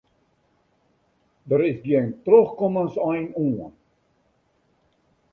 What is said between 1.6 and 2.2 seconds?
is gjin